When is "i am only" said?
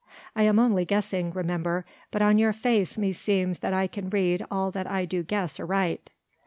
0.35-0.83